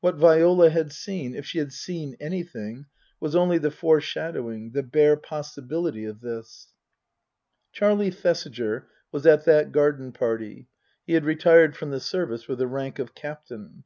[0.00, 2.84] What Viola had seen if she had seen anything
[3.18, 6.74] was only the foreshadowing, the bare possibility of this.
[7.72, 10.68] Charlie Thesiger was at that garden party
[11.06, 13.84] (he had retired from the service with the rank of Captain).